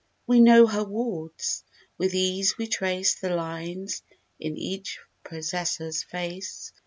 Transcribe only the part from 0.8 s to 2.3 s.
wards. With